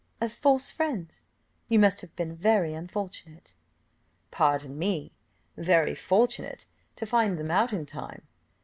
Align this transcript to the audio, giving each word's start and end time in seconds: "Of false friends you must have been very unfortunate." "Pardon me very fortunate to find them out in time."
"Of 0.19 0.33
false 0.33 0.71
friends 0.71 1.27
you 1.67 1.77
must 1.77 2.01
have 2.01 2.15
been 2.15 2.35
very 2.35 2.73
unfortunate." 2.73 3.53
"Pardon 4.31 4.79
me 4.79 5.11
very 5.57 5.93
fortunate 5.93 6.65
to 6.95 7.05
find 7.05 7.37
them 7.37 7.51
out 7.51 7.71
in 7.71 7.85
time." 7.85 8.23